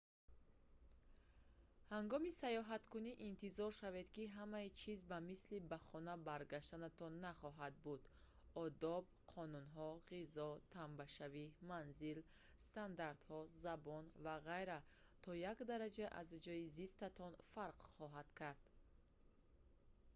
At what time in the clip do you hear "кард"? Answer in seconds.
18.39-18.63